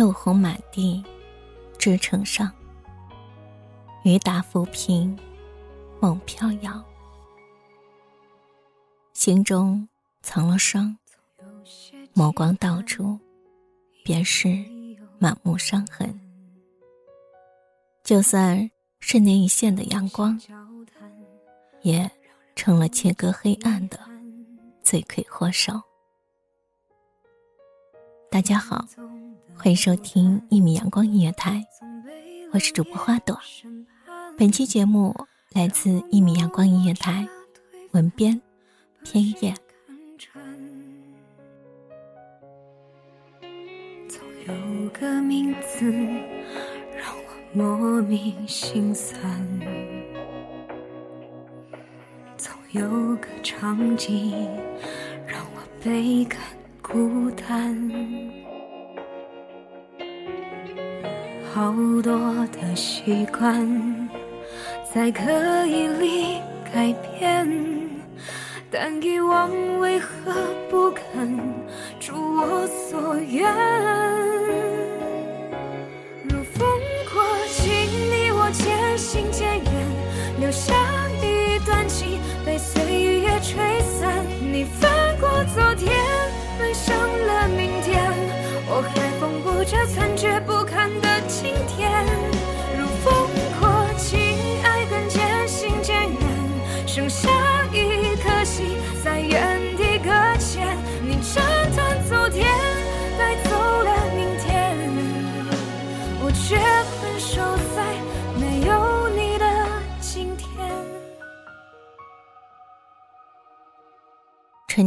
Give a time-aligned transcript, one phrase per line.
[0.00, 1.04] 路红满地，
[1.78, 2.50] 枝成上。
[4.02, 5.14] 雨打浮萍，
[6.00, 6.82] 梦飘摇。
[9.12, 9.86] 心中
[10.22, 10.96] 藏了伤，
[12.14, 13.20] 眸光到处，
[14.02, 14.48] 便是
[15.18, 16.18] 满目伤痕。
[18.02, 18.70] 就算
[19.00, 20.40] 是那一线的阳光，
[21.82, 22.10] 也
[22.56, 24.00] 成了切割黑暗的
[24.82, 25.78] 罪魁祸首。
[28.30, 28.82] 大家好。
[29.62, 31.62] 欢迎收听一米阳光音乐台，
[32.50, 33.38] 我是主播花朵。
[34.38, 35.14] 本期节目
[35.52, 37.28] 来自一米阳光音乐台，
[37.90, 38.40] 文编
[39.04, 39.52] 天叶。
[44.08, 45.92] 总有个名字
[46.96, 49.20] 让我莫名心酸，
[52.38, 54.32] 总有个场景
[55.26, 56.40] 让我倍感
[56.80, 58.49] 孤单。
[61.52, 64.08] 好多的习惯
[64.94, 66.40] 在刻意里
[66.72, 67.48] 改变，
[68.70, 69.50] 但遗忘
[69.80, 70.32] 为何
[70.70, 71.36] 不肯
[72.00, 73.99] 如我所愿？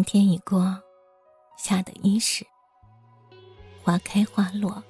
[0.03, 0.83] 春天已过，
[1.55, 2.45] 夏的伊始，
[3.81, 4.83] 花开花落。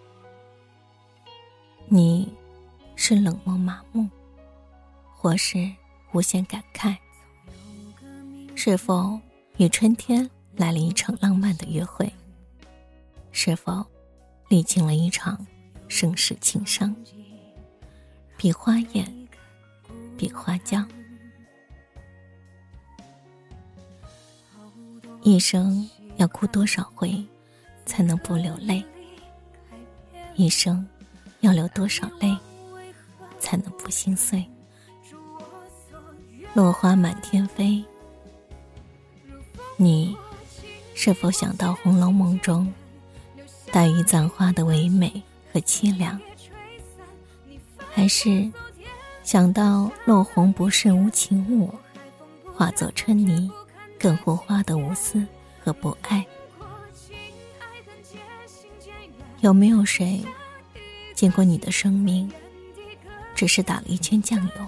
[1.88, 2.34] 你，
[2.96, 4.10] 是冷漠麻木，
[5.16, 5.72] 或是
[6.14, 6.98] 无限感慨？
[8.56, 9.20] 是否
[9.58, 12.12] 与春天来了一场浪漫的约会？
[13.32, 13.86] 是否
[14.50, 15.46] 历经了一场
[15.88, 16.96] 盛世情伤？
[18.36, 19.28] 比花艳，
[20.18, 20.84] 比花娇，
[25.24, 27.26] 一生要哭多少回，
[27.86, 28.84] 才能不流泪？
[30.36, 30.86] 一生。
[31.40, 32.34] 要流多少泪，
[33.38, 34.46] 才能不心碎？
[36.54, 37.84] 落花满天飞，
[39.76, 40.16] 你
[40.96, 42.74] 是否想到《红楼梦》中
[43.74, 46.18] 黛玉葬花的唯美和凄凉？
[47.92, 48.50] 还是
[49.22, 51.74] 想到落红不是无情物，
[52.56, 53.52] 化作春泥
[54.04, 55.26] 更火花的无私
[55.64, 56.28] 和不爱？
[59.40, 60.22] 有没有谁？
[61.16, 62.30] 见过你的生命，
[63.34, 64.68] 只是打了一圈酱油，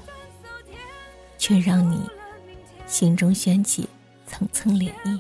[1.37, 2.09] 却让你
[2.87, 3.89] 心中掀起
[4.25, 5.19] 层层涟漪，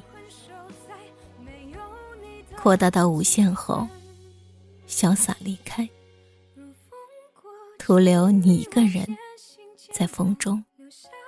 [2.55, 3.85] 扩大到无限后，
[4.87, 5.89] 潇洒离开，
[7.77, 9.05] 徒留你一个人
[9.91, 10.63] 在风中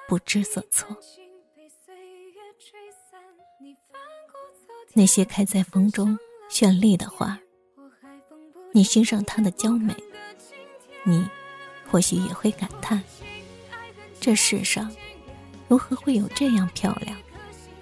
[0.08, 0.98] 不知所措。
[4.94, 6.18] 那些开在风中
[6.50, 7.40] 绚丽的花。
[8.74, 9.96] 你欣赏它的娇美，
[11.03, 11.28] 你
[11.90, 13.03] 或许也会感叹：
[14.20, 14.92] 这世上
[15.68, 17.18] 如何会有这样漂亮、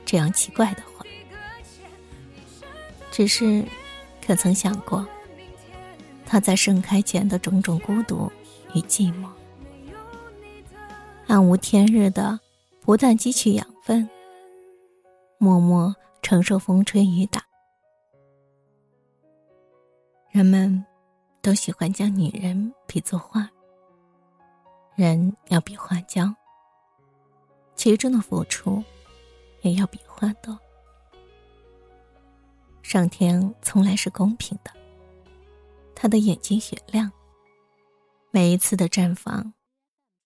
[0.05, 1.05] 这样奇怪的花？
[3.11, 3.63] 只是，
[4.25, 5.05] 可曾想过，
[6.25, 8.31] 它在盛开前的种种孤独
[8.73, 9.27] 与寂寞？
[11.27, 12.39] 暗无天日的
[12.81, 14.07] 不断汲取养分，
[15.37, 17.45] 默默承受风吹雨打。
[20.31, 20.83] 人们
[21.39, 23.47] 都喜欢将女人比作花，
[24.95, 26.33] 人要比花娇，
[27.75, 28.83] 其中的付出
[29.61, 30.57] 也要比花多。
[32.81, 34.71] 上天从来是公平的，
[35.93, 37.11] 他的眼睛雪亮，
[38.31, 39.53] 每一次的绽放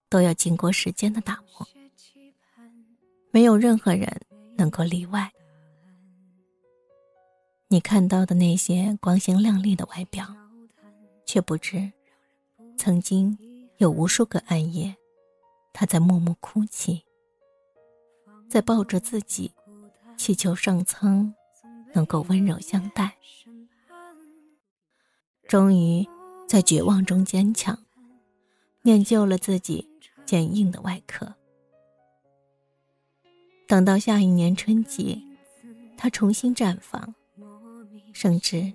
[0.07, 1.68] 都要经过时间的打磨，
[3.31, 4.10] 没有任何人
[4.56, 5.30] 能够例外。
[7.71, 10.25] 你看到的那些光鲜亮丽的外表，
[11.24, 11.92] 却不知
[12.75, 13.38] 曾经
[13.77, 14.98] 有无数个暗夜，
[15.71, 17.06] 他在默默哭泣，
[18.50, 19.54] 在抱着自己，
[20.18, 21.31] 祈求上苍
[21.94, 23.16] 能够温柔相待。
[25.48, 26.10] 终于，
[26.48, 27.77] 在绝望中坚强，
[28.81, 29.88] 练就了自己
[30.25, 31.36] 坚硬的外壳。
[33.68, 35.24] 等到下一年春季，
[35.95, 37.13] 他重新绽放。
[38.14, 38.72] 甚至，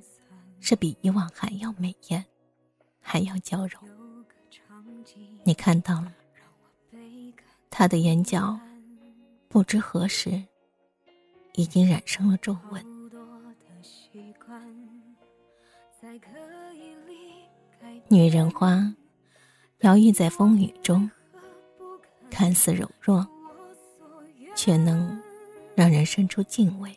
[0.60, 2.24] 是比以往还要美艳，
[3.00, 3.78] 还要娇柔。
[5.44, 6.14] 你看到了吗？
[7.70, 8.58] 他的眼角，
[9.48, 10.42] 不知何时，
[11.54, 12.84] 已经染上了皱纹。
[18.08, 18.94] 女人花，
[19.80, 21.10] 摇曳在风雨中，
[22.30, 23.26] 看似柔弱，
[24.54, 25.20] 却能
[25.74, 26.96] 让人生出敬畏。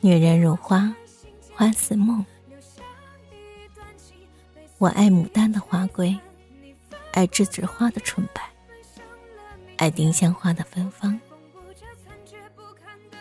[0.00, 0.94] 女人如花，
[1.54, 2.24] 花似梦。
[4.78, 6.16] 我爱牡丹的花贵，
[7.12, 8.42] 爱栀子花的纯白，
[9.78, 11.18] 爱丁香花的芬芳。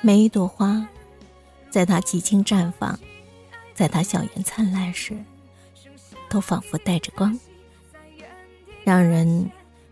[0.02, 0.88] 每一朵花，
[1.70, 3.00] 在它极尽绽放，
[3.74, 5.18] 在它笑颜灿烂时，
[6.30, 7.40] 都仿佛带着光，
[8.84, 9.50] 让人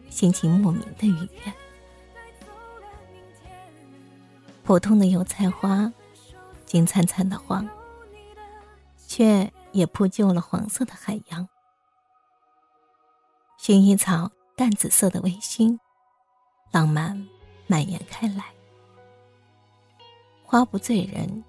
[0.10, 1.54] 心情莫名的愉悦。
[4.64, 5.92] 普通的油菜花。
[6.74, 7.70] 金灿灿的黄，
[9.06, 11.48] 却也铺就了黄色的海洋。
[13.60, 15.78] 薰衣草淡紫色的微醺，
[16.72, 17.28] 浪漫
[17.68, 18.46] 蔓延开来。
[20.42, 21.44] 花不醉人，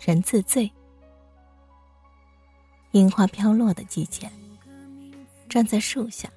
[0.00, 0.72] 人自醉。
[2.92, 4.30] 樱花飘落的季节，
[5.46, 6.30] 站在树下，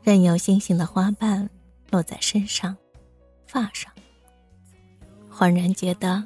[0.00, 1.50] 任由星星的花瓣
[1.90, 2.76] 落在身上、
[3.48, 3.92] 发上，
[5.28, 6.22] 恍然觉得。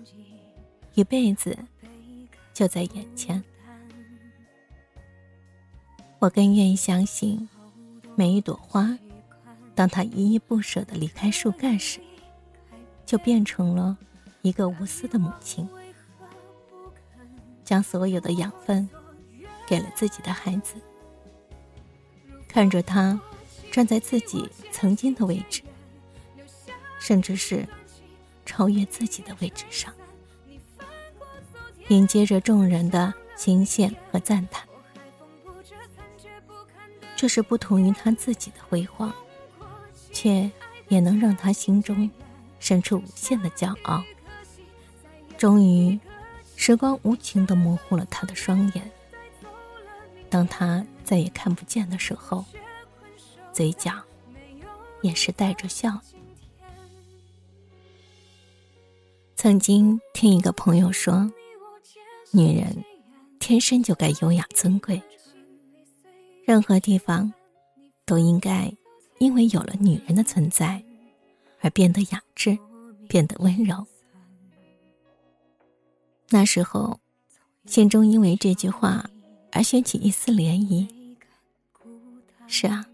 [0.95, 1.57] 一辈子
[2.53, 3.43] 就在眼前，
[6.19, 7.49] 我更愿意相信，
[8.17, 8.99] 每一朵花，
[9.75, 12.01] 当它依依不舍的离开树干时，
[13.07, 13.97] 就变成了
[14.43, 15.67] 一个无私的母亲，
[17.65, 18.89] 将所有的养分
[19.67, 20.75] 给了自己的孩子。
[22.49, 23.19] 看着他
[23.71, 25.63] 站在自己曾经的位置，
[26.99, 27.67] 甚至是
[28.45, 29.95] 超越自己的位置上。
[31.91, 34.65] 迎接着众人的惊羡和赞叹，
[37.17, 39.13] 这是不同于他自己的辉煌，
[40.13, 40.49] 却
[40.87, 42.09] 也能让他心中
[42.61, 44.05] 生出无限的骄傲。
[45.37, 45.99] 终于，
[46.55, 48.89] 时光无情的模糊了他的双眼。
[50.29, 52.45] 当他再也看不见的时候，
[53.53, 53.91] 嘴角
[55.03, 56.01] 也是带着笑。
[59.35, 61.29] 曾经听一个朋友说。
[62.33, 62.85] 女人
[63.41, 65.03] 天生就该优雅尊贵，
[66.45, 67.33] 任何地方
[68.05, 68.73] 都应该
[69.19, 70.81] 因为有了女人的存在
[71.61, 72.57] 而变得雅致，
[73.09, 73.85] 变得温柔。
[76.29, 77.01] 那时候，
[77.67, 79.11] 心中因为这句话
[79.51, 80.89] 而掀起一丝涟漪。
[82.47, 82.87] 是啊，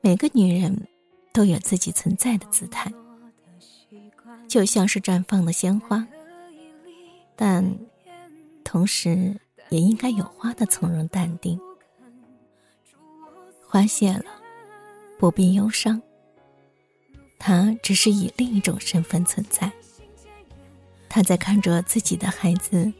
[0.00, 0.88] 每个女人
[1.30, 2.90] 都有自己存在的姿态，
[4.48, 6.08] 就像是绽放的鲜花，
[7.36, 7.76] 但。
[8.64, 11.60] 同时，也应该有花的从容淡定。
[13.66, 14.24] 花谢了，
[15.18, 16.00] 不必忧伤。
[17.38, 19.70] 他只是以另一种身份存在。
[21.08, 22.92] 他在看着自己的孩子，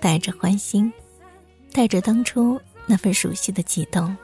[0.00, 0.92] 带着欢心，
[1.72, 4.14] 带着当初那份熟悉的激动，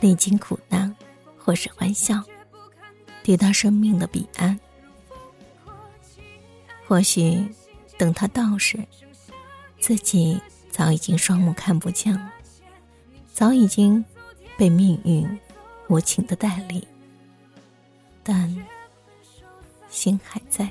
[0.00, 0.92] 历经苦难，
[1.38, 2.22] 或是欢笑，
[3.22, 4.58] 抵达生命的彼岸。
[6.86, 7.46] 或许，
[7.96, 8.78] 等他到时。
[9.84, 12.32] 自己早已经双目看不见了，
[13.34, 14.02] 早已经
[14.56, 15.38] 被命运
[15.88, 16.88] 无情的带离，
[18.22, 18.56] 但
[19.90, 20.70] 心还在。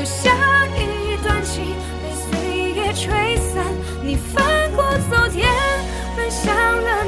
[0.00, 0.30] 留下
[0.78, 3.62] 一段情被岁月吹散。
[4.02, 5.46] 你翻过昨天，
[6.16, 7.04] 奔向了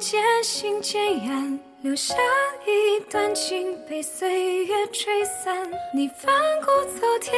[0.00, 2.14] 渐行渐远，留下
[2.66, 5.70] 一段情被岁月吹散。
[5.94, 7.34] 你翻过昨天，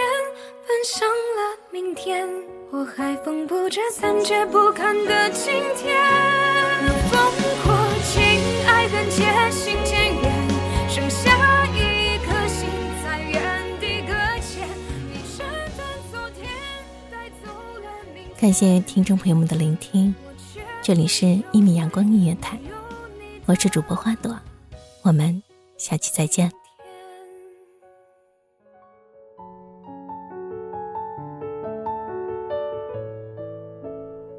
[0.64, 2.28] 奔向了明天，
[2.70, 6.00] 我还缝补着残缺不堪的今天。
[6.82, 7.32] 如风
[7.64, 7.74] 过
[8.14, 8.22] 境，
[8.68, 10.48] 爱恨渐行渐远，
[10.88, 12.68] 剩下一颗心
[13.02, 14.68] 在原地搁浅。
[15.10, 15.44] 你斩
[15.76, 16.48] 断昨天，
[17.10, 17.50] 带走
[17.82, 18.36] 了明天。
[18.40, 20.14] 感谢听众朋友们的聆听，
[20.82, 22.58] 这里是一米阳光音乐台，
[23.46, 24.36] 我是主播花朵，
[25.02, 25.40] 我们
[25.76, 26.50] 下期再见。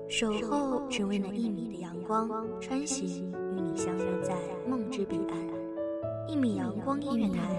[0.09, 4.35] 守候只为那一米的阳光，穿行与你相约在
[4.67, 5.37] 梦之彼岸。
[6.27, 7.57] 一米阳光音乐台，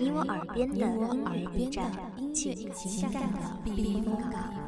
[0.00, 1.92] 你我耳边的音乐驿站，
[2.32, 4.63] 情感的避风港。